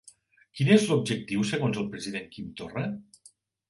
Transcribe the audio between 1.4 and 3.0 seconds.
segons el president Quim Torra?